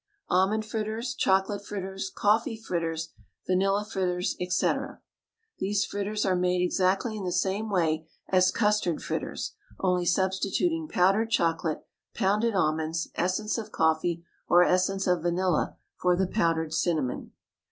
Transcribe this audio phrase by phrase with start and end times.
[0.31, 3.09] ALMOND FRITTERS, CHOCOLATE FRITTERS, COFFEE FRITTERS,
[3.45, 4.71] VANILLA FRITTERS, &c.
[5.59, 11.29] These fritters are made exactly in the same way as custard fritters, only substituting powdered
[11.29, 11.85] chocolate,
[12.15, 17.33] pounded almonds, essence of coffee, or essence of vanilla, for the powdered cinnamon.